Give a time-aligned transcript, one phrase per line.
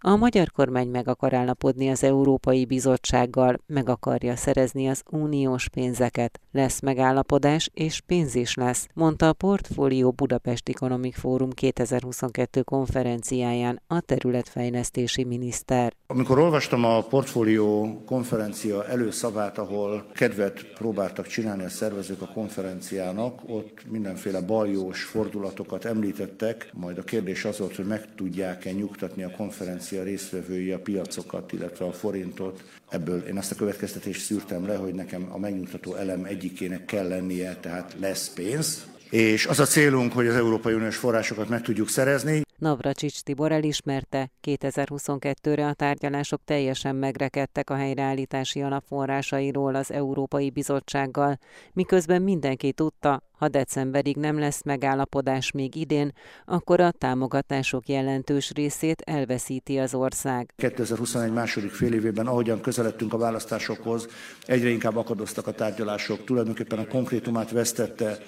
[0.00, 6.40] A magyar kormány meg akar állapodni az Európai Bizottsággal, meg akarja szerezni az uniós pénzeket.
[6.52, 14.00] Lesz megállapodás, és pénz is lesz, mondta a Portfólió Budapest Economic Forum 2022 konferenciáján a
[14.00, 15.92] területfejlesztési miniszter.
[16.06, 23.90] Amikor olvastam a Portfólió konferencia előszavát, ahol kedvet próbáltak csinálni a szervezők a konferenciának, ott
[23.90, 29.84] mindenféle baljós fordulatokat említettek, majd a kérdés az volt, hogy meg tudják-e nyugtatni a konferenciát
[29.86, 32.62] konferencia résztvevői a piacokat, illetve a forintot.
[32.88, 37.56] Ebből én azt a következtetést szűrtem le, hogy nekem a megnyugtató elem egyikének kell lennie,
[37.60, 42.45] tehát lesz pénz, és az a célunk, hogy az Európai Uniós forrásokat meg tudjuk szerezni.
[42.58, 51.38] Navracsics Tibor elismerte, 2022-re a tárgyalások teljesen megrekedtek a helyreállítási alapforrásairól az Európai Bizottsággal,
[51.72, 56.12] miközben mindenki tudta, ha decemberig nem lesz megállapodás még idén,
[56.44, 60.52] akkor a támogatások jelentős részét elveszíti az ország.
[60.56, 64.08] 2021 második fél évében, ahogyan közeledtünk a választásokhoz,
[64.46, 66.24] egyre inkább akadoztak a tárgyalások.
[66.24, 68.18] Tulajdonképpen a konkrétumát vesztette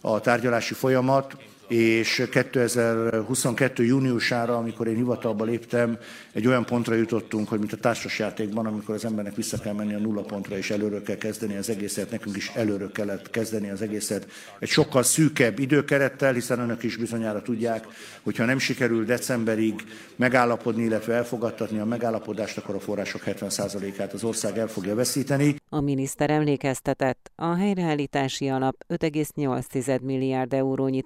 [0.00, 1.36] a tárgyalási folyamat,
[1.68, 3.84] és 2022.
[3.84, 5.98] júniusára, amikor én hivatalba léptem,
[6.32, 9.98] egy olyan pontra jutottunk, hogy mint a társasjátékban, amikor az embernek vissza kell menni a
[9.98, 14.26] nulla pontra, és előről kell kezdeni az egészet, nekünk is előről kellett kezdeni az egészet.
[14.58, 17.86] Egy sokkal szűkebb időkerettel, hiszen önök is bizonyára tudják,
[18.22, 19.84] hogyha nem sikerül decemberig
[20.16, 25.56] megállapodni, illetve elfogadtatni a megállapodást, akkor a források 70%-át az ország el fogja veszíteni.
[25.68, 31.02] A miniszter emlékeztetett, a helyreállítási alap 5,8 milliárd eurónyi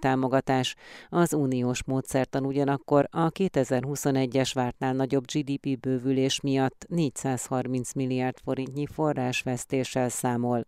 [0.48, 0.74] támogatás,
[1.08, 10.08] az uniós módszertan ugyanakkor a 2021-es vártnál nagyobb GDP bővülés miatt 430 milliárd forintnyi forrásvesztéssel
[10.08, 10.64] számol.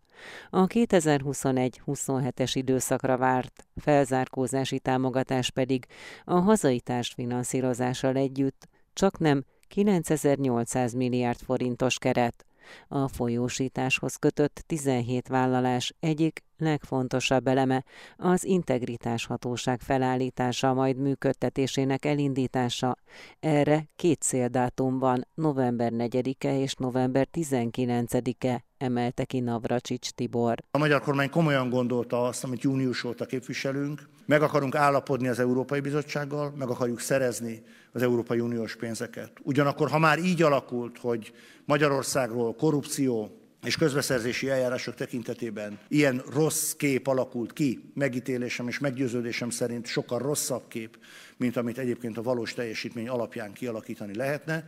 [0.50, 5.86] A 2021-27-es időszakra várt felzárkózási támogatás pedig
[6.24, 12.44] a hazai társfinanszírozással együtt csak nem 9800 milliárd forintos keret.
[12.88, 17.84] A folyósításhoz kötött 17 vállalás egyik legfontosabb eleme
[18.16, 22.96] az integritás hatóság felállítása, majd működtetésének elindítása.
[23.40, 30.58] Erre két céldátum van, november 4-e és november 19-e, emelte ki Navracsics Tibor.
[30.70, 35.80] A magyar kormány komolyan gondolta azt, amit június óta képviselünk, meg akarunk állapodni az Európai
[35.80, 39.32] Bizottsággal, meg akarjuk szerezni az Európai Uniós pénzeket.
[39.42, 41.32] Ugyanakkor, ha már így alakult, hogy
[41.64, 49.86] Magyarországról korrupció, és közbeszerzési eljárások tekintetében ilyen rossz kép alakult ki, megítélésem és meggyőződésem szerint
[49.86, 50.98] sokkal rosszabb kép,
[51.36, 54.64] mint amit egyébként a valós teljesítmény alapján kialakítani lehetne,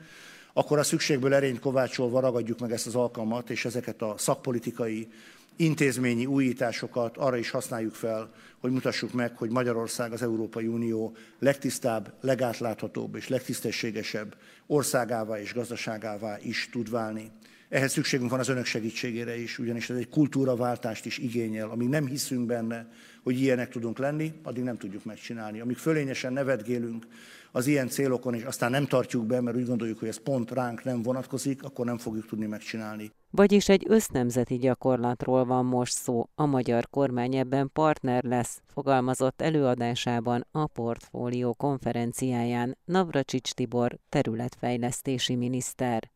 [0.53, 5.09] akkor a szükségből erényt kovácsolva ragadjuk meg ezt az alkalmat, és ezeket a szakpolitikai,
[5.63, 8.31] intézményi újításokat arra is használjuk fel,
[8.61, 14.37] hogy mutassuk meg, hogy Magyarország az Európai Unió legtisztább, legátláthatóbb és legtisztességesebb
[14.67, 17.31] országává és gazdaságává is tud válni.
[17.69, 21.71] Ehhez szükségünk van az önök segítségére is, ugyanis ez egy kultúraváltást is igényel.
[21.71, 22.93] Amíg nem hiszünk benne,
[23.23, 25.61] hogy ilyenek tudunk lenni, addig nem tudjuk megcsinálni.
[25.61, 27.07] Amíg fölényesen nevetgélünk
[27.53, 30.85] az ilyen célokon, és aztán nem tartjuk be, mert úgy gondoljuk, hogy ez pont ránk
[30.85, 33.11] nem vonatkozik, akkor nem fogjuk tudni megcsinálni.
[33.35, 36.29] Vagyis egy össznemzeti gyakorlatról van most szó.
[36.35, 46.11] A magyar kormány ebben partner lesz, fogalmazott előadásában a Portfólió konferenciáján Navracsics Tibor területfejlesztési miniszter.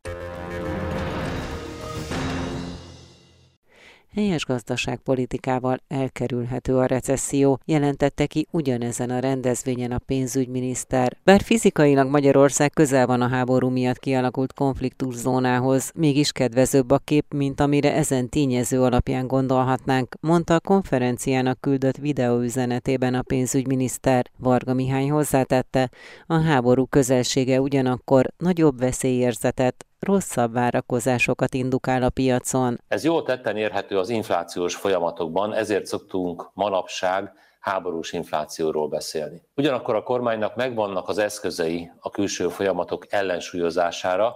[4.17, 11.17] Helyes gazdaságpolitikával elkerülhető a recesszió, jelentette ki ugyanezen a rendezvényen a pénzügyminiszter.
[11.23, 17.59] Bár fizikailag Magyarország közel van a háború miatt kialakult konfliktuszónához, mégis kedvezőbb a kép, mint
[17.59, 24.25] amire ezen tényező alapján gondolhatnánk, mondta a konferenciának küldött videóüzenetében a pénzügyminiszter.
[24.37, 25.89] Varga Mihály hozzátette,
[26.25, 32.77] a háború közelsége ugyanakkor nagyobb veszélyérzetet, rosszabb várakozásokat indukál a piacon.
[32.87, 39.41] Ez jól tetten érhető az inflációs folyamatokban, ezért szoktunk manapság háborús inflációról beszélni.
[39.55, 44.35] Ugyanakkor a kormánynak megvannak az eszközei a külső folyamatok ellensúlyozására.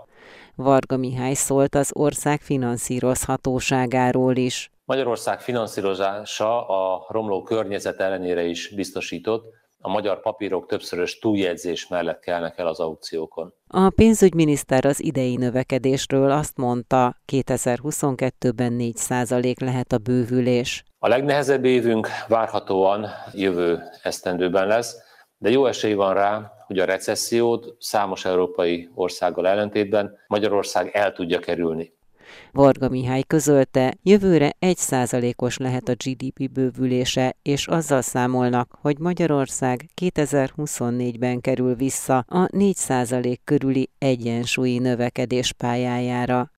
[0.56, 4.72] Varga Mihály szólt az ország finanszírozhatóságáról is.
[4.86, 9.46] Magyarország finanszírozása a romló környezet ellenére is biztosított,
[9.82, 13.54] a magyar papírok többszörös túljegyzés mellett kelnek el az aukciókon.
[13.68, 20.84] A pénzügyminiszter az idei növekedésről azt mondta, 2022-ben 4% lehet a bővülés.
[21.00, 24.96] A legnehezebb évünk várhatóan jövő esztendőben lesz,
[25.38, 31.40] de jó esély van rá, hogy a recessziót számos európai országgal ellentétben Magyarország el tudja
[31.40, 31.94] kerülni.
[32.52, 34.78] Varga Mihály közölte, jövőre 1
[35.36, 43.38] os lehet a GDP bővülése, és azzal számolnak, hogy Magyarország 2024-ben kerül vissza a 4%
[43.44, 46.52] körüli egyensúlyi növekedés pályájára.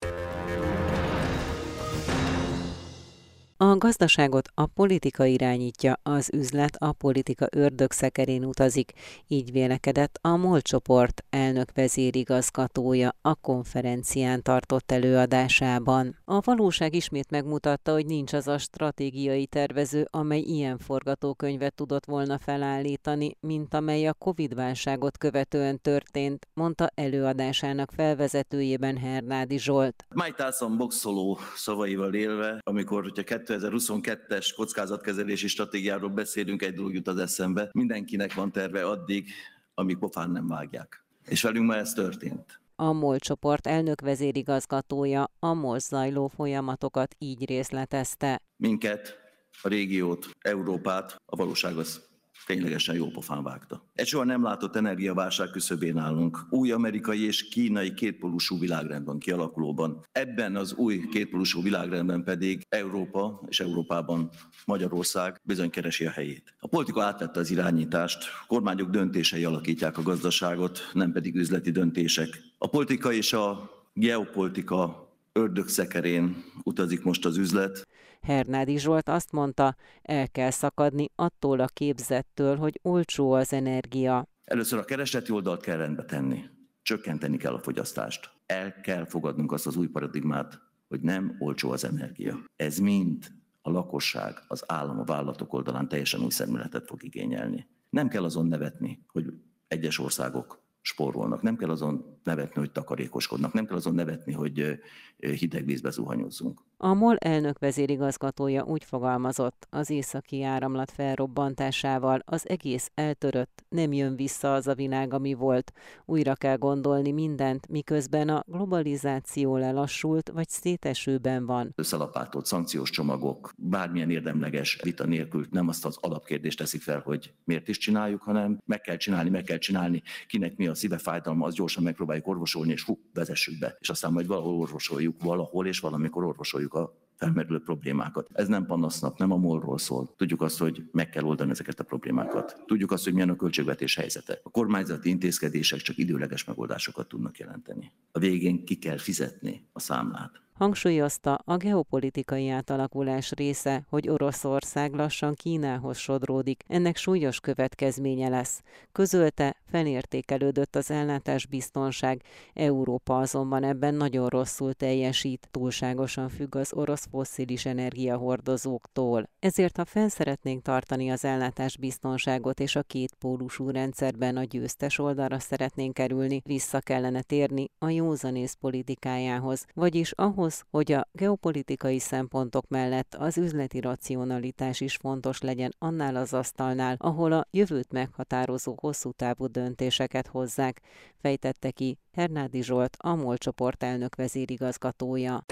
[3.64, 8.92] A gazdaságot a politika irányítja, az üzlet a politika ördögszekerén utazik,
[9.28, 16.18] így vélekedett a MOL csoport elnök vezérigazgatója a konferencián tartott előadásában.
[16.26, 22.38] A valóság ismét megmutatta, hogy nincs az a stratégiai tervező, amely ilyen forgatókönyvet tudott volna
[22.38, 30.06] felállítani, mint amely a Covid-válságot követően történt, mondta előadásának felvezetőjében Hernádi Zsolt.
[30.10, 33.24] Mike Tyson boxoló szavaival élve, amikor hogyha
[33.60, 37.70] 2022-es kockázatkezelési stratégiáról beszélünk, egy dolog jut az eszembe.
[37.74, 39.30] Mindenkinek van terve addig,
[39.74, 41.06] amíg pofán nem vágják.
[41.26, 42.62] És velünk már ez történt.
[42.76, 48.42] A MOL csoport elnök vezérigazgatója a MOL zajló folyamatokat így részletezte.
[48.56, 49.18] Minket,
[49.62, 52.12] a régiót, Európát, a valóság az
[52.46, 53.84] ténylegesen jó pofán vágta.
[53.94, 56.46] Egy soha nem látott energiaválság küszöbén állunk.
[56.50, 60.06] Új amerikai és kínai kétpólusú világrendben kialakulóban.
[60.12, 64.30] Ebben az új kétpólusú világrendben pedig Európa és Európában
[64.66, 66.56] Magyarország bizony keresi a helyét.
[66.60, 72.42] A politika átvette az irányítást, kormányok döntései alakítják a gazdaságot, nem pedig üzleti döntések.
[72.58, 77.88] A politika és a geopolitika ördögszekerén utazik most az üzlet.
[78.24, 84.28] Hernádi Zsolt azt mondta, el kell szakadni attól a képzettől, hogy olcsó az energia.
[84.46, 86.44] Először a keresleti oldalt kell rendbe tenni.
[86.82, 88.32] Csökkenteni kell a fogyasztást.
[88.46, 92.40] El kell fogadnunk azt az új paradigmát, hogy nem olcsó az energia.
[92.56, 93.32] Ez mind
[93.62, 97.68] a lakosság, az állam, a vállalatok oldalán teljesen új szemléletet fog igényelni.
[97.90, 99.34] Nem kell azon nevetni, hogy
[99.68, 101.42] egyes országok spórolnak.
[101.42, 104.80] Nem kell azon nevetni, hogy takarékoskodnak, nem kell azon nevetni, hogy
[105.18, 106.62] hideg vízbe zuhanyozzunk.
[106.86, 114.16] A MOL elnök vezérigazgatója úgy fogalmazott, az északi áramlat felrobbantásával az egész eltörött, nem jön
[114.16, 115.74] vissza az a világ, ami volt.
[116.06, 121.74] Újra kell gondolni mindent, miközben a globalizáció lelassult vagy szétesőben van.
[121.76, 127.68] Összelapátolt szankciós csomagok, bármilyen érdemleges vita nélkül nem azt az alapkérdést teszik fel, hogy miért
[127.68, 131.54] is csináljuk, hanem meg kell csinálni, meg kell csinálni, kinek mi a szíve fájdalma, az
[131.54, 133.78] gyorsan megpróbáljuk orvosolni, és hú, vezessük be.
[133.80, 138.30] És aztán majd valahol orvosoljuk, valahol és valamikor orvosoljuk a felmerülő problémákat.
[138.34, 140.14] Ez nem panasznak, nem a molról szól.
[140.18, 142.64] Tudjuk azt, hogy meg kell oldani ezeket a problémákat.
[142.66, 144.40] Tudjuk azt, hogy milyen a költségvetés helyzete.
[144.44, 147.92] A kormányzati intézkedések csak időleges megoldásokat tudnak jelenteni.
[148.12, 150.42] A végén ki kell fizetni a számlát.
[150.54, 158.62] Hangsúlyozta a geopolitikai átalakulás része, hogy Oroszország lassan Kínához sodródik, ennek súlyos következménye lesz.
[158.92, 162.22] Közölte, felértékelődött az ellátás biztonság,
[162.54, 169.30] Európa azonban ebben nagyon rosszul teljesít, túlságosan függ az orosz fosszilis energiahordozóktól.
[169.40, 175.00] Ezért, ha fel szeretnénk tartani az ellátás biztonságot és a két pólusú rendszerben a győztes
[175.00, 182.00] oldalra szeretnénk kerülni, vissza kellene térni a józanész politikájához, vagyis ahhoz, ahhoz, hogy a geopolitikai
[182.00, 188.76] szempontok mellett az üzleti racionalitás is fontos legyen annál az asztalnál, ahol a jövőt meghatározó
[188.80, 190.82] hosszú távú döntéseket hozzák,
[191.22, 195.46] fejtette ki Hernádi Zsolt, a MOL csoport elnök vezérigazgatója.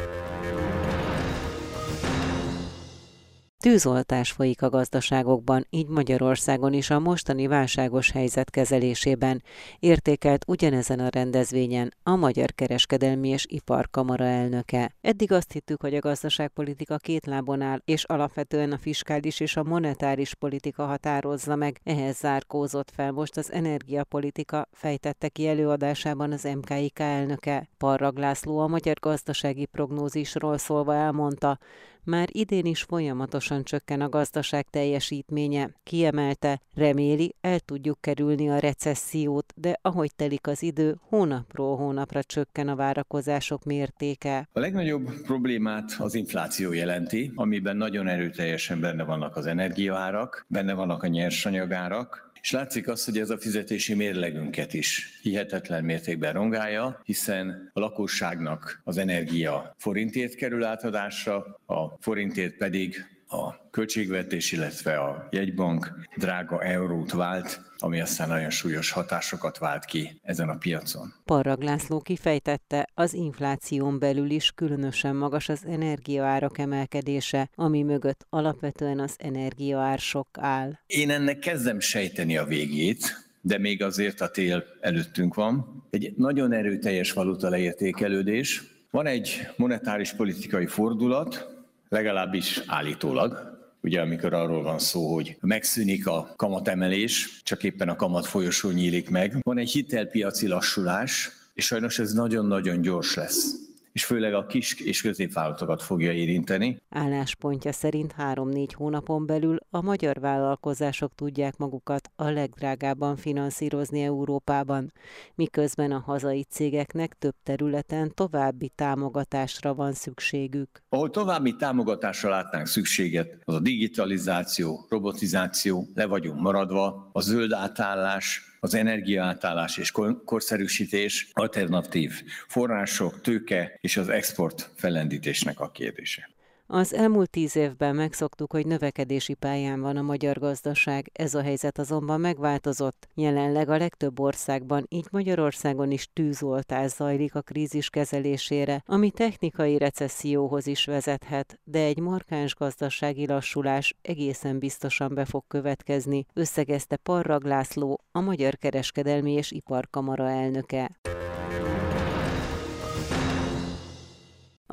[3.62, 9.44] Tűzoltás folyik a gazdaságokban, így Magyarországon is a mostani válságos helyzet kezelésében
[9.80, 14.96] értékelt ugyanezen a rendezvényen a Magyar Kereskedelmi és Iparkamara elnöke.
[15.02, 19.64] Eddig azt hittük, hogy a gazdaságpolitika két lábon áll, és alapvetően a fiskális és a
[19.64, 21.80] monetáris politika határozza meg.
[21.84, 27.70] Ehhez zárkózott fel most az energiapolitika, fejtette ki előadásában az MKIK elnöke.
[27.78, 31.60] Parrag László a magyar gazdasági prognózisról szólva elmondta,
[32.04, 35.70] már idén is folyamatosan csökken a gazdaság teljesítménye.
[35.84, 42.68] Kiemelte, reméli, el tudjuk kerülni a recessziót, de ahogy telik az idő, hónapról hónapra csökken
[42.68, 44.48] a várakozások mértéke.
[44.54, 51.04] A legnagyobb problémát az infláció jelenti, amiben nagyon erőteljesen benne vannak az energiaárak, benne vannak
[51.04, 57.70] a nyersanyagárak, és látszik az, hogy ez a fizetési mérlegünket is hihetetlen mértékben rongálja, hiszen
[57.74, 65.92] a lakosságnak az energia forintért kerül átadásra, a forintért pedig a költségvetés, illetve a jegybank
[66.16, 71.14] drága eurót vált, ami aztán nagyon súlyos hatásokat vált ki ezen a piacon.
[71.26, 79.00] Parrag László kifejtette, az infláción belül is különösen magas az energiaárak emelkedése, ami mögött alapvetően
[79.00, 80.80] az energiaársok áll.
[80.86, 85.84] Én ennek kezdem sejteni a végét, de még azért a tél előttünk van.
[85.90, 91.48] Egy nagyon erőteljes valuta leértékelődés, Van egy monetáris politikai fordulat,
[91.92, 98.26] legalábbis állítólag, ugye amikor arról van szó, hogy megszűnik a kamatemelés, csak éppen a kamat
[98.26, 99.38] folyosó nyílik meg.
[99.42, 105.02] Van egy hitelpiaci lassulás, és sajnos ez nagyon-nagyon gyors lesz és főleg a kis és
[105.02, 106.82] középvállalatokat fogja érinteni.
[106.90, 114.92] Álláspontja szerint 3-4 hónapon belül a magyar vállalkozások tudják magukat a legdrágábban finanszírozni Európában,
[115.36, 120.84] miközben a hazai cégeknek több területen további támogatásra van szükségük.
[120.90, 128.51] Ahol további támogatásra látnánk szükséget, az a digitalizáció, robotizáció, le vagyunk maradva, a zöld átállás,
[128.64, 129.92] az energiaátállás és
[130.26, 136.31] korszerűsítés, alternatív források, tőke és az export fellendítésnek a kérdése.
[136.74, 141.78] Az elmúlt tíz évben megszoktuk, hogy növekedési pályán van a magyar gazdaság, ez a helyzet
[141.78, 143.08] azonban megváltozott.
[143.16, 150.68] Jelenleg a legtöbb országban, így Magyarországon is tűzoltás zajlik a krízis kezelésére, ami technikai recesszióhoz
[150.68, 158.02] is vezethet, de egy markáns gazdasági lassulás egészen biztosan be fog következni, összegezte Parrag László,
[158.12, 161.00] a Magyar Kereskedelmi és Iparkamara elnöke.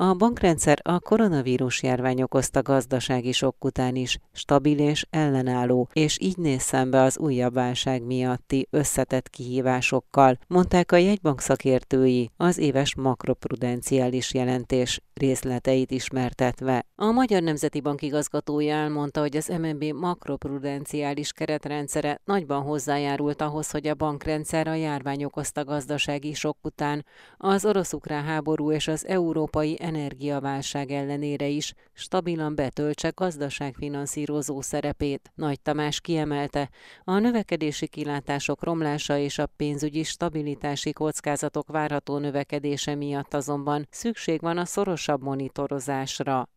[0.00, 6.37] A bankrendszer a koronavírus járvány okozta gazdasági sok után is stabil és ellenálló, és így
[6.37, 14.35] néz szembe az újabb válság miatti összetett kihívásokkal, mondták a jegybank szakértői az éves makroprudenciális
[14.35, 16.85] jelentés részleteit ismertetve.
[16.95, 23.87] A Magyar Nemzeti Bank igazgatója elmondta, hogy az MNB makroprudenciális keretrendszere nagyban hozzájárult ahhoz, hogy
[23.87, 27.05] a bankrendszer a járvány okozta gazdasági sok után
[27.37, 35.33] az orosz-ukrán háború és az európai energiaválság ellenére is stabilan betöltse gazdaságfinanszírozó szerepét.
[35.35, 36.71] Nagy Tamás kiemelte,
[37.04, 44.59] a növekedési kilátások romlása és a pénzügyi stabilitási kockázatok várható növekedése miatt azonban szükség van
[44.59, 46.49] a szorosabb monitorozásra.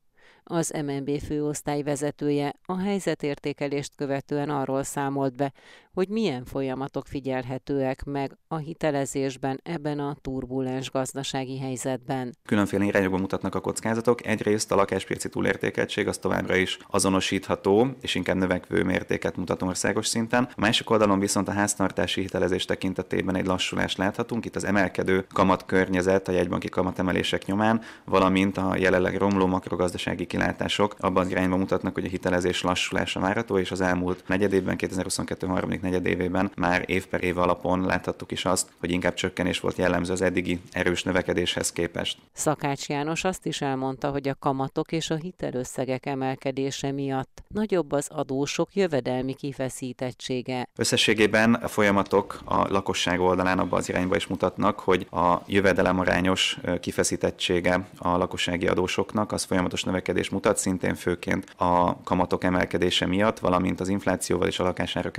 [0.43, 5.53] Az MNB főosztály vezetője a helyzetértékelést követően arról számolt be,
[5.93, 12.35] hogy milyen folyamatok figyelhetőek meg a hitelezésben ebben a turbulens gazdasági helyzetben.
[12.45, 14.25] Különféle irányokba mutatnak a kockázatok.
[14.25, 20.43] Egyrészt a lakáspiaci túlértékeltség az továbbra is azonosítható, és inkább növekvő mértéket mutat országos szinten.
[20.43, 24.45] A másik oldalon viszont a háztartási hitelezés tekintetében egy lassulást láthatunk.
[24.45, 30.95] Itt az emelkedő kamat környezet a jegybanki kamatemelések nyomán, valamint a jelenleg romló makrogazdasági kilátások
[30.99, 35.80] abban az irányba mutatnak, hogy a hitelezés lassulása várható, és az elmúlt negyedévben, 2022 harmadik
[35.81, 40.21] negyedévében már év per év alapon láthattuk is azt, hogy inkább csökkenés volt jellemző az
[40.21, 42.17] eddigi erős növekedéshez képest.
[42.33, 48.07] Szakács János azt is elmondta, hogy a kamatok és a hitelösszegek emelkedése miatt nagyobb az
[48.11, 50.67] adósok jövedelmi kifeszítettsége.
[50.75, 56.57] Összességében a folyamatok a lakosság oldalán abban az irányba is mutatnak, hogy a jövedelem arányos
[56.79, 63.79] kifeszítettsége a lakossági adósoknak az folyamatos növekedés mutat, szintén főként a kamatok emelkedése miatt, valamint
[63.79, 65.17] az inflációval és a lakásárak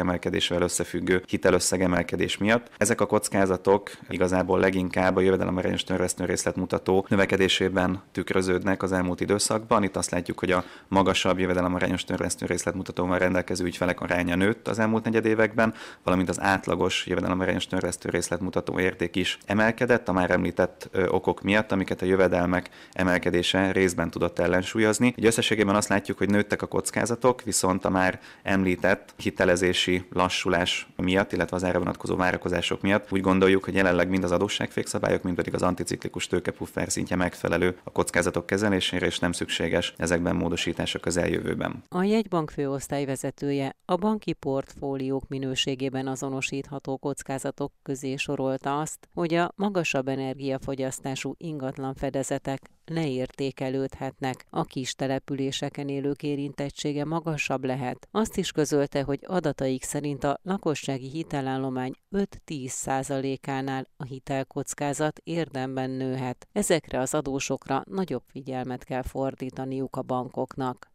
[0.52, 2.70] emelkedésével összefüggő hitelösszeg emelkedés miatt.
[2.78, 9.82] Ezek a kockázatok igazából leginkább a jövedelemarányos törvesztő részlet mutató növekedésében tükröződnek az elmúlt időszakban.
[9.82, 14.78] Itt azt látjuk, hogy a magasabb jövedelemarányos törvesztő részlet mutatóval rendelkező ügyfelek aránya nőtt az
[14.78, 20.30] elmúlt negyed években, valamint az átlagos jövedelemarányos törvesztő részlet mutató érték is emelkedett a már
[20.30, 25.14] említett okok miatt, amiket a jövedelmek emelkedése részben tudott ellensúlyozni.
[25.16, 30.04] Egy összességében azt látjuk, hogy nőttek a kockázatok, viszont a már említett hitelezési
[30.44, 35.22] lassulás miatt, illetve az erre vonatkozó várakozások miatt úgy gondoljuk, hogy jelenleg mind az adósságfékszabályok,
[35.22, 40.94] mind pedig az anticiklikus tőkepuffer szintje megfelelő a kockázatok kezelésére, és nem szükséges ezekben módosítás
[40.94, 41.82] a közeljövőben.
[41.88, 49.52] A jegybank főosztály vezetője a banki portfóliók minőségében azonosítható kockázatok közé sorolta azt, hogy a
[49.56, 58.08] magasabb energiafogyasztású ingatlan fedezetek leértékelődhetnek, a kis településeken élők érintettsége magasabb lehet.
[58.10, 66.48] Azt is közölte, hogy adataik szerint a lakossági hitelállomány 5-10 százalékánál a hitelkockázat érdemben nőhet.
[66.52, 70.90] Ezekre az adósokra nagyobb figyelmet kell fordítaniuk a bankoknak.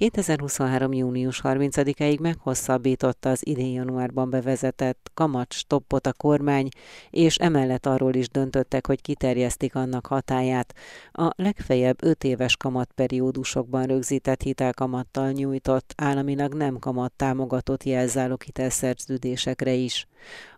[0.00, 0.92] 2023.
[0.92, 6.68] június 30-ig meghosszabbította az idén januárban bevezetett kamat stoppot a kormány,
[7.10, 10.74] és emellett arról is döntöttek, hogy kiterjesztik annak hatáját.
[11.12, 20.06] A legfeljebb 5 éves kamatperiódusokban rögzített hitelkamattal nyújtott államilag nem kamat támogatott jelzálog hitelszerződésekre is.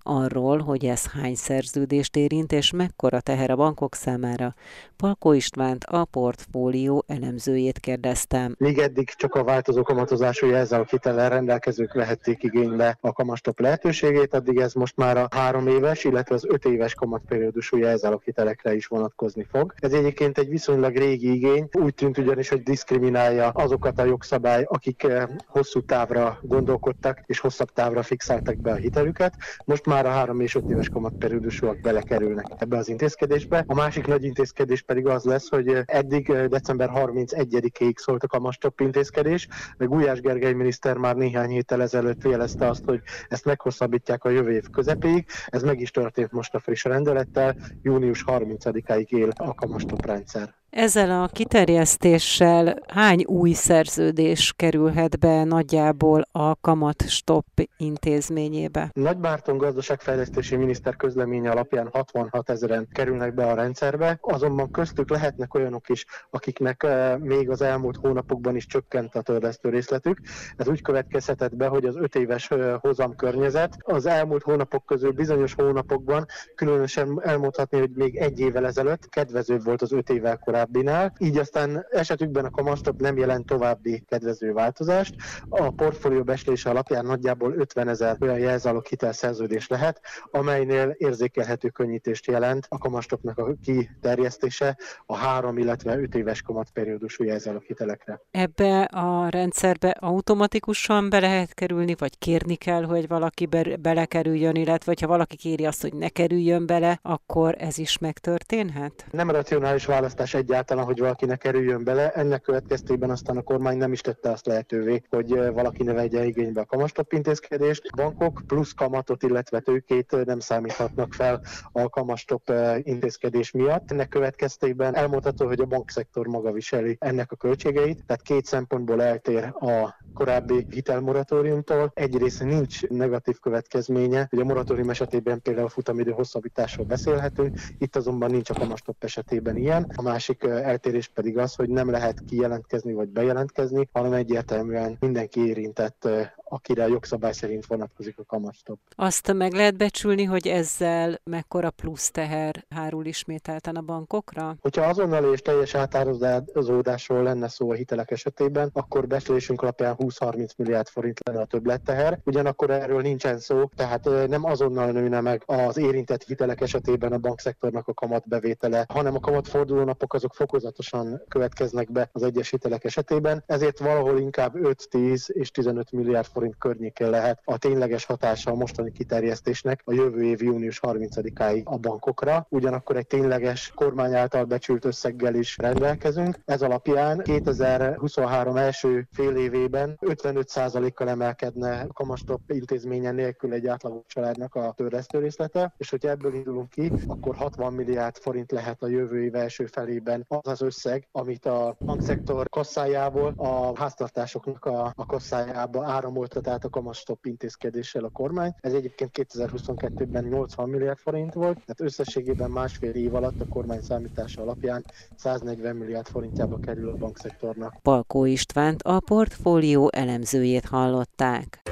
[0.03, 4.55] Arról, hogy ez hány szerződést érint és mekkora teher a bankok számára,
[4.97, 8.55] Palko Istvánt a portfólió elemzőjét kérdeztem.
[8.59, 14.59] Még eddig csak a változó kamatozású jelzálog hitellel rendelkezők vehették igénybe a kamastop lehetőségét, addig
[14.59, 19.47] ez most már a három éves, illetve az öt éves kamatperiódusú jelzálog hitelekre is vonatkozni
[19.51, 19.75] fog.
[19.77, 25.03] Ez egyébként egy viszonylag régi igény, úgy tűnt ugyanis, hogy diszkriminálja azokat a jogszabály, akik
[25.03, 29.35] eh, hosszú távra gondolkodtak és hosszabb távra fixáltak be a hitelüket.
[29.65, 33.65] Most már a három és öt éves kamatperiódusúak belekerülnek ebbe az intézkedésbe.
[33.67, 38.81] A másik nagy intézkedés pedig az lesz, hogy eddig eh, december 31-ig szólt a kamastop
[38.81, 44.31] intézkedés, de Gulyás Gergely miniszter már néhány héttel ezelőtt jelezte azt, hogy ezt meghosszabbítják a
[44.31, 45.27] jövő év közepéig.
[45.47, 50.62] Ez meg is történt most a friss rendelettel, június 30-áig él a kamastop rendszer.
[50.77, 58.91] Ezzel a kiterjesztéssel hány új szerződés kerülhet be nagyjából a Kamat Stop intézményébe?
[58.93, 65.89] Nagybárton gazdaságfejlesztési miniszter közleménye alapján 66 ezeren kerülnek be a rendszerbe, azonban köztük lehetnek olyanok
[65.89, 70.19] is, akiknek eh, még az elmúlt hónapokban is csökkent a törlesztő részletük.
[70.57, 75.13] Ez úgy következhetett be, hogy az 5 éves eh, hozam környezet az elmúlt hónapok közül
[75.13, 80.61] bizonyos hónapokban, különösen elmondhatni, hogy még egy évvel ezelőtt kedvezőbb volt az 5 évvel korábban
[80.63, 85.15] korábbinál, így aztán esetükben a kamatstop nem jelent további kedvező változást.
[85.49, 90.01] A portfólió beslése alapján nagyjából 50 ezer olyan jelzálog hitelszerződés lehet,
[90.31, 94.77] amelynél érzékelhető könnyítést jelent a kamastopnak a kiterjesztése
[95.07, 98.21] a három, illetve öt éves kamatperiódusú jelzálog hitelekre.
[98.31, 104.95] Ebbe a rendszerbe automatikusan be lehet kerülni, vagy kérni kell, hogy valaki be- belekerüljön, illetve
[105.01, 109.07] ha valaki kéri azt, hogy ne kerüljön bele, akkor ez is megtörténhet?
[109.11, 112.11] Nem racionális választás egy egyáltalán, hogy valaki ne kerüljön bele.
[112.13, 116.61] Ennek következtében aztán a kormány nem is tette azt lehetővé, hogy valaki ne vegye igénybe
[116.61, 117.97] a kamastop intézkedést.
[117.97, 121.41] Bankok plusz kamatot, illetve tőkét nem számíthatnak fel
[121.73, 123.91] a kamastop intézkedés miatt.
[123.91, 129.45] Ennek következtében elmondható, hogy a bankszektor maga viseli ennek a költségeit, tehát két szempontból eltér
[129.45, 131.91] a korábbi hitelmoratóriumtól.
[131.95, 138.51] Egyrészt nincs negatív következménye, hogy a moratórium esetében például futamidő hosszabbításról beszélhetünk, itt azonban nincs
[138.51, 139.93] a kamastop esetében ilyen.
[139.97, 146.09] A másik eltérés pedig az, hogy nem lehet kijelentkezni vagy bejelentkezni, hanem egyértelműen mindenki érintett
[146.53, 148.79] akire a jogszabály szerint vonatkozik a kamatstop.
[148.95, 154.57] Azt meg lehet becsülni, hogy ezzel mekkora plusz teher hárul ismételten a bankokra?
[154.61, 160.89] Hogyha azonnal és teljes átározódásról lenne szó a hitelek esetében, akkor becslésünk alapján 20-30 milliárd
[160.89, 162.21] forint lenne a többletteher.
[162.25, 167.89] Ugyanakkor erről nincsen szó, tehát nem azonnal nőne meg az érintett hitelek esetében a bankszektornak
[167.89, 174.19] a kamatbevétele, hanem a kamatfordulónapok azok fokozatosan következnek be az egyes hitelek esetében, ezért valahol
[174.19, 179.81] inkább 5-10 és 15 milliárd forint forint környékén lehet a tényleges hatása a mostani kiterjesztésnek
[179.85, 182.47] a jövő év június 30-áig a bankokra.
[182.49, 186.39] Ugyanakkor egy tényleges kormány által becsült összeggel is rendelkezünk.
[186.45, 194.55] Ez alapján 2023 első fél évében 55%-kal emelkedne a kamastop intézménye nélkül egy átlagos családnak
[194.55, 199.23] a törlesztő részlete, és hogyha ebből indulunk ki, akkor 60 milliárd forint lehet a jövő
[199.23, 205.85] év első felében az az összeg, amit a bankszektor kasszájából a háztartásoknak a, a kasszájába
[205.93, 208.55] áramolt át a kamastop intézkedéssel a kormány.
[208.61, 214.43] Ez egyébként 2022-ben 80 milliárd forint volt, tehát összességében másfél év alatt a kormány számítása
[214.43, 214.85] alapján
[215.17, 217.77] 140 milliárd forintjába kerül a bankszektornak.
[217.83, 221.63] Palkó Istvánt a portfólió elemzőjét hallották.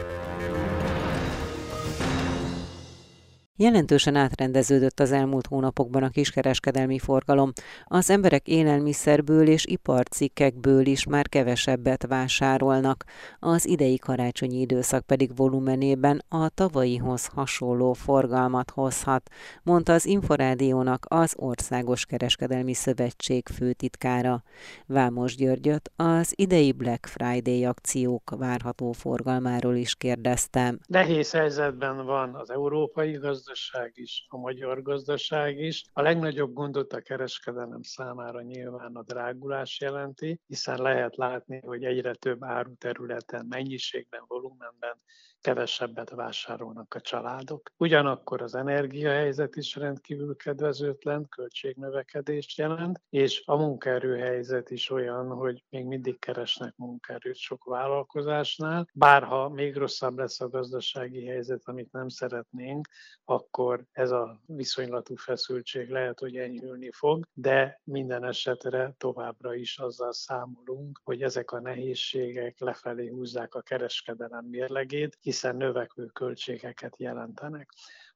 [3.60, 7.52] Jelentősen átrendeződött az elmúlt hónapokban a kiskereskedelmi forgalom.
[7.84, 13.04] Az emberek élelmiszerből és iparcikkekből is már kevesebbet vásárolnak.
[13.38, 19.30] Az idei karácsonyi időszak pedig volumenében a tavalyihoz hasonló forgalmat hozhat,
[19.62, 24.42] mondta az Inforádiónak az Országos Kereskedelmi Szövetség főtitkára.
[24.86, 30.78] Vámos Györgyöt az idei Black Friday akciók várható forgalmáról is kérdeztem.
[30.86, 35.84] Nehéz helyzetben van az európai gazdaság, gazdaság is, a magyar gazdaság is.
[35.92, 42.14] A legnagyobb gondot a kereskedelem számára nyilván a drágulás jelenti, hiszen lehet látni, hogy egyre
[42.14, 45.00] több áruterületen, mennyiségben, volumenben
[45.40, 47.70] kevesebbet vásárolnak a családok.
[47.76, 55.84] Ugyanakkor az energiahelyzet is rendkívül kedvezőtlen, költségnövekedést jelent, és a munkaerőhelyzet is olyan, hogy még
[55.84, 62.88] mindig keresnek munkaerőt sok vállalkozásnál, bárha még rosszabb lesz a gazdasági helyzet, amit nem szeretnénk,
[63.24, 70.12] akkor ez a viszonylatú feszültség lehet, hogy enyhülni fog, de minden esetre továbbra is azzal
[70.12, 77.68] számolunk, hogy ezek a nehézségek lefelé húzzák a kereskedelem mérlegét, hiszen növekvő költségeket jelentenek.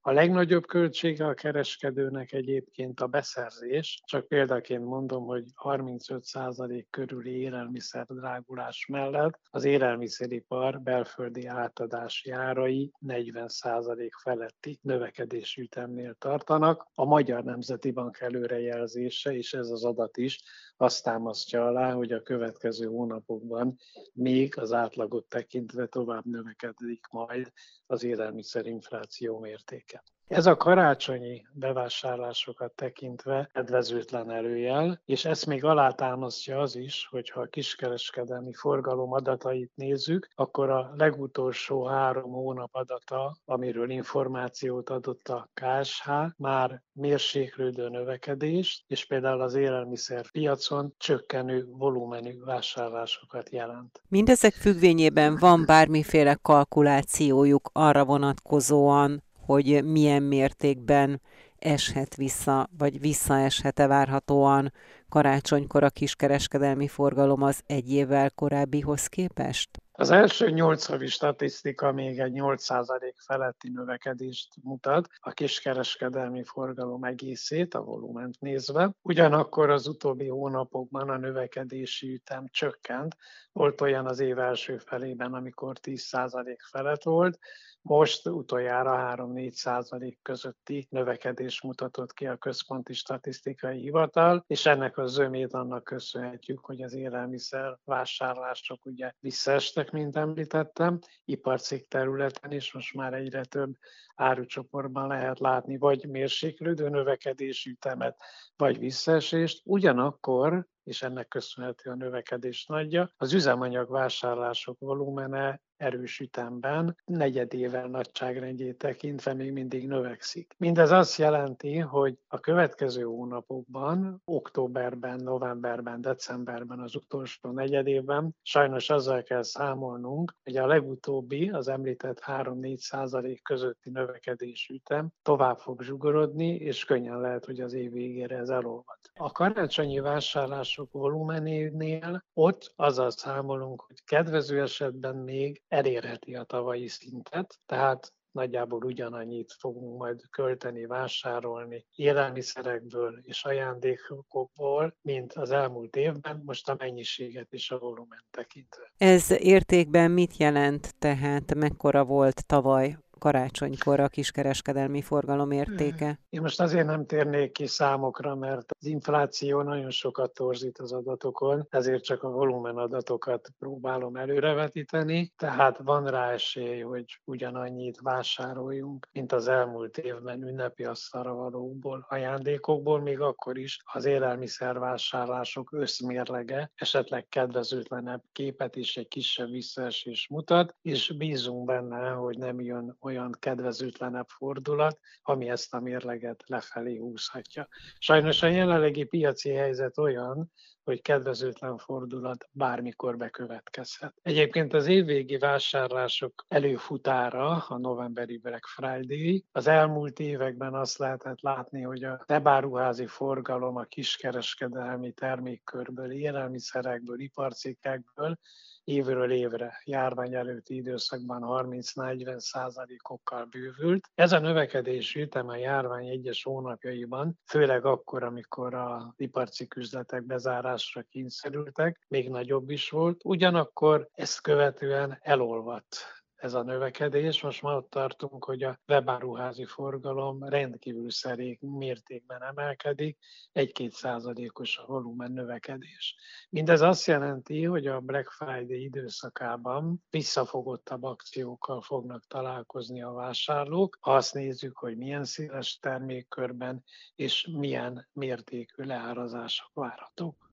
[0.07, 8.07] A legnagyobb költsége a kereskedőnek egyébként a beszerzés, csak példaként mondom, hogy 35% körüli élelmiszer
[8.07, 16.87] drágulás mellett az élelmiszeripar belföldi átadási árai 40% feletti növekedési ütemnél tartanak.
[16.95, 20.43] A Magyar Nemzeti Bank előrejelzése, és ez az adat is
[20.77, 23.77] azt támasztja alá, hogy a következő hónapokban
[24.12, 27.53] még az átlagot tekintve tovább növekedik majd
[27.87, 29.93] az élelmiszerinfláció mértéke.
[30.28, 37.46] Ez a karácsonyi bevásárlásokat tekintve kedvezőtlen előjel, és ezt még alátámasztja az is, hogyha a
[37.46, 46.11] kiskereskedelmi forgalom adatait nézzük, akkor a legutolsó három hónap adata, amiről információt adott a KSH,
[46.37, 54.02] már mérséklődő növekedést, és például az élelmiszer piacon csökkenő volumenű vásárlásokat jelent.
[54.09, 61.20] Mindezek függvényében van bármiféle kalkulációjuk arra vonatkozóan, hogy milyen mértékben
[61.59, 64.72] eshet vissza, vagy visszaeshet-e várhatóan
[65.09, 69.70] karácsonykor a kiskereskedelmi forgalom az egy évvel korábbihoz képest?
[69.96, 77.74] Az első nyolc havi statisztika még egy 8% feletti növekedést mutat a kiskereskedelmi forgalom egészét,
[77.74, 78.90] a volument nézve.
[79.02, 83.16] Ugyanakkor az utóbbi hónapokban a növekedési ütem csökkent.
[83.52, 87.38] Volt olyan az év első felében, amikor 10% felett volt,
[87.85, 95.07] most utoljára 3-4 százalék közötti növekedés mutatott ki a Központi Statisztikai Hivatal, és ennek a
[95.07, 102.94] zömét annak köszönhetjük, hogy az élelmiszer vásárlások ugye visszaestek, mint említettem, iparcik területen is most
[102.94, 103.75] már egyre több
[104.14, 108.16] árucsoportban lehet látni vagy mérséklődő növekedési ütemet,
[108.57, 109.61] vagy visszaesést.
[109.64, 113.11] Ugyanakkor és ennek köszönhető a növekedés nagyja.
[113.16, 120.55] Az üzemanyag vásárlások volumene erős ütemben, negyedével nagyságrendjét tekintve még mindig növekszik.
[120.59, 129.23] Mindez azt jelenti, hogy a következő hónapokban, októberben, novemberben, decemberben, az utolsó negyedében sajnos azzal
[129.23, 136.55] kell számolnunk, hogy a legutóbbi, az említett 3-4 százalék közötti növekedés ütem tovább fog zsugorodni,
[136.55, 138.99] és könnyen lehet, hogy az év végére ez elolvad.
[139.15, 147.59] A karácsonyi vásárlások volumenénél ott azzal számolunk, hogy kedvező esetben még elérheti a tavalyi szintet,
[147.67, 156.69] tehát nagyjából ugyanannyit fogunk majd költeni, vásárolni élelmiszerekből és ajándékokból, mint az elmúlt évben, most
[156.69, 158.93] a mennyiséget és a volumen tekintve.
[158.97, 166.19] Ez értékben mit jelent, tehát mekkora volt tavaly karácsonykor a kiskereskedelmi forgalom értéke?
[166.29, 171.67] Én most azért nem térnék ki számokra, mert az infláció nagyon sokat torzít az adatokon,
[171.71, 179.33] ezért csak a volumen adatokat próbálom előrevetíteni, tehát van rá esély, hogy ugyanannyit vásároljunk, mint
[179.33, 188.23] az elmúlt évben ünnepi asztalra valóból, ajándékokból, még akkor is az élelmiszervásárlások összmérlege esetleg kedvezőtlenebb
[188.33, 194.29] képet is egy kisebb visszaesés mutat, és bízunk benne, hogy nem jön olyan olyan kedvezőtlenebb
[194.29, 197.68] fordulat, ami ezt a mérleget lefelé húzhatja.
[197.98, 200.53] Sajnos a jelenlegi piaci helyzet olyan,
[200.85, 204.14] hogy kedvezőtlen fordulat bármikor bekövetkezhet.
[204.22, 211.83] Egyébként az évvégi vásárlások előfutára, a novemberi Black Friday, az elmúlt években azt lehetett látni,
[211.83, 218.38] hogy a tebáruházi forgalom a kiskereskedelmi termékkörből, élelmiszerekből, iparcikkekből
[218.85, 224.11] évről évre járvány előtti időszakban 30-40 százalékokkal bővült.
[224.14, 231.03] Ez a növekedés ütem a járvány egyes hónapjaiban, főleg akkor, amikor a iparcik üzletek bezárásra
[231.03, 233.20] kényszerültek, még nagyobb is volt.
[233.25, 237.42] Ugyanakkor ezt követően elolvadt ez a növekedés.
[237.42, 243.18] Most már ott tartunk, hogy a webáruházi forgalom rendkívül szerék mértékben emelkedik,
[243.53, 246.16] egy-két százalékos a volumen növekedés.
[246.51, 254.14] Mindez azt jelenti, hogy a Black Friday időszakában visszafogottabb akciókkal fognak találkozni a vásárlók, ha
[254.14, 260.53] azt nézzük, hogy milyen széles termékkörben és milyen mértékű leárazások várhatók.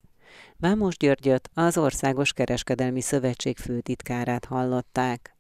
[0.58, 5.36] Vámos Györgyöt, az Országos Kereskedelmi Szövetség főtitkárát hallották.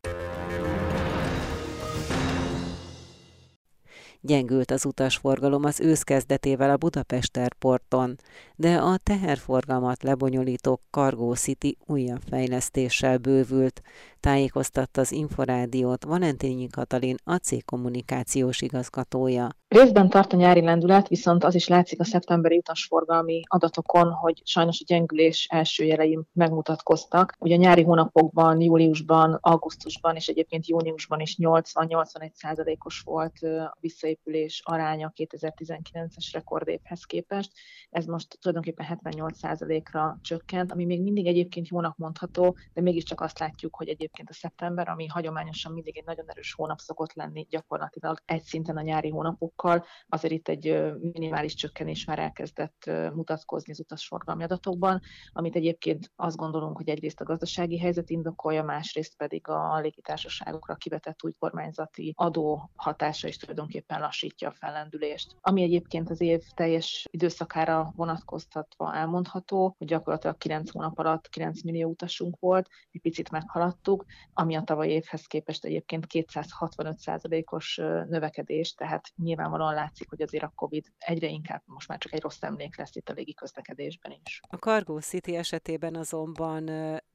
[4.23, 8.17] Gyengült az utasforgalom az ősz kezdetével a Budapest Airporton,
[8.55, 13.81] de a teherforgalmat lebonyolító Cargo City újabb fejlesztéssel bővült,
[14.21, 19.49] tájékoztatta az Inforádiót Valentényi Katalin, a cég kommunikációs igazgatója.
[19.67, 24.79] Részben tart a nyári lendület, viszont az is látszik a szeptemberi utasforgalmi adatokon, hogy sajnos
[24.81, 27.33] a gyengülés első jelei megmutatkoztak.
[27.39, 34.61] Ugye a nyári hónapokban, júliusban, augusztusban és egyébként júniusban is 80-81 százalékos volt a visszaépülés
[34.65, 37.51] aránya 2019-es rekordévhez képest.
[37.89, 43.39] Ez most tulajdonképpen 78 százalékra csökkent, ami még mindig egyébként jónak mondható, de mégiscsak azt
[43.39, 48.21] látjuk, hogy egyébként a szeptember, ami hagyományosan mindig egy nagyon erős hónap szokott lenni, gyakorlatilag
[48.25, 54.43] egy szinten a nyári hónapokkal, azért itt egy minimális csökkenés már elkezdett mutatkozni az utasforgalmi
[54.43, 60.75] adatokban, amit egyébként azt gondolunk, hogy egyrészt a gazdasági helyzet indokolja, másrészt pedig a légitársaságokra
[60.75, 65.35] kivetett új kormányzati adó hatása is tulajdonképpen lassítja a fellendülést.
[65.41, 71.89] Ami egyébként az év teljes időszakára vonatkoztatva elmondható, hogy gyakorlatilag 9 hónap alatt 9 millió
[71.89, 74.00] utasunk volt, egy picit meghaladtuk,
[74.33, 77.75] ami a tavalyi évhez képest egyébként 265%-os
[78.07, 82.41] növekedés, tehát nyilvánvalóan látszik, hogy azért a COVID egyre inkább most már csak egy rossz
[82.41, 84.39] emlék lesz itt a légi közlekedésben is.
[84.49, 86.69] A Cargo City esetében azonban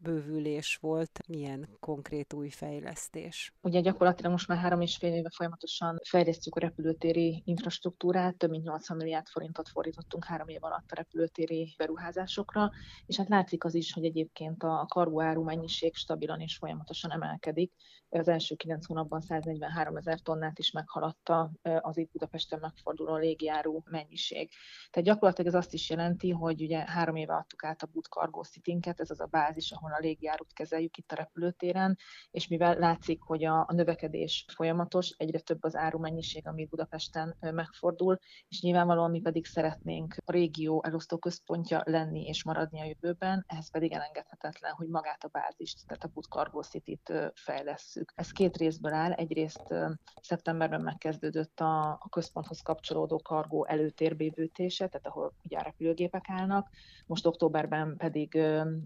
[0.07, 1.19] bővülés volt.
[1.29, 3.53] Milyen konkrét új fejlesztés?
[3.61, 8.65] Ugye gyakorlatilag most már három és fél éve folyamatosan fejlesztjük a repülőtéri infrastruktúrát, több mint
[8.65, 12.71] 80 milliárd forintot fordítottunk három év alatt a repülőtéri beruházásokra,
[13.07, 17.73] és hát látszik az is, hogy egyébként a kargó áru mennyiség stabilan és folyamatosan emelkedik.
[18.09, 24.51] Az első kilenc hónapban 143 ezer tonnát is meghaladta az itt Budapesten megforduló légiáru mennyiség.
[24.91, 28.41] Tehát gyakorlatilag ez azt is jelenti, hogy ugye három éve adtuk át a Bud Cargo
[28.81, 31.97] ez az a bázis, ahol a légjárut kezeljük itt a repülőtéren,
[32.31, 38.19] és mivel látszik, hogy a, a növekedés folyamatos, egyre több az árumennyiség, ami Budapesten megfordul,
[38.49, 43.71] és nyilvánvalóan mi pedig szeretnénk a régió elosztó központja lenni és maradni a jövőben, ehhez
[43.71, 48.13] pedig elengedhetetlen, hogy magát a bázist, tehát a Bud Cargo City-t fejlesszük.
[48.15, 49.13] Ez két részből áll.
[49.13, 49.75] Egyrészt
[50.21, 56.69] szeptemberben megkezdődött a, a központhoz kapcsolódó kargó előtérbővítése, tehát ahol ugye a repülőgépek állnak.
[57.07, 58.39] Most októberben pedig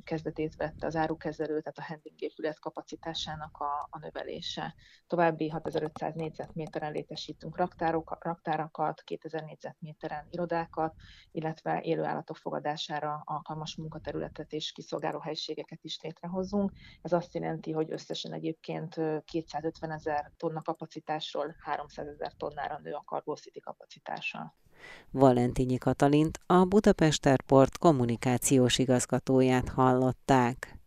[0.04, 4.74] kezdetét vette az árukezelő, tehát a handling épület kapacitásának a, a növelése.
[5.06, 10.94] További 6500 négyzetméteren létesítünk raktárok, raktárakat, 2000 négyzetméteren irodákat,
[11.32, 16.72] illetve élőállatok fogadására alkalmas munkaterületet és kiszolgáló helységeket is létrehozunk.
[17.02, 23.02] Ez azt jelenti, hogy összesen egyébként 250 ezer tonna kapacitásról 300 ezer tonnára nő a
[23.06, 24.54] Cargo City kapacitása.
[25.10, 30.79] Valentinyi Katalint, a Budapest Airport kommunikációs igazgatóját hallották.